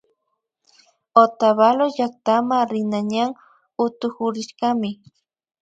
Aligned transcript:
Otavalo 1.23 1.85
llaktama 1.97 2.57
rina 2.71 2.99
ñan 3.11 3.29
utukurishkami 3.83 4.89